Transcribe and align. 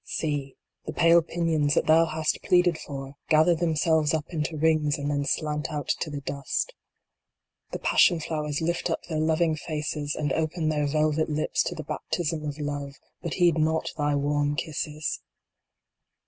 See, 0.03 0.55
the 0.87 0.93
pale 0.93 1.21
pinions 1.21 1.75
that 1.75 1.85
thou 1.85 2.05
hast 2.07 2.41
pleaded 2.41 2.79
for 2.79 3.17
gather 3.29 3.53
themselves 3.53 4.15
up 4.15 4.25
into 4.29 4.57
rings 4.57 4.97
and 4.97 5.11
then 5.11 5.25
slant 5.25 5.71
out 5.71 5.89
to 5.99 6.09
the 6.09 6.21
dust! 6.21 6.73
The 7.69 7.77
passion 7.77 8.19
flowers 8.19 8.61
lift 8.61 8.89
up 8.89 9.03
their 9.03 9.19
loving 9.19 9.55
faces 9.55 10.15
and 10.15 10.33
open 10.33 10.37
HEMLOCK 10.37 10.57
IN 10.57 10.69
THE 10.69 10.75
FURROWS. 10.75 10.89
79 10.89 10.95
their 10.95 11.01
velvet 11.03 11.29
lips 11.41 11.61
to 11.65 11.75
the 11.75 11.83
baptism 11.83 12.43
of 12.45 12.57
Love, 12.57 12.95
but 13.21 13.35
heed 13.35 13.59
not 13.59 13.91
thy 13.95 14.15
warm 14.15 14.55
kisses 14.55 15.21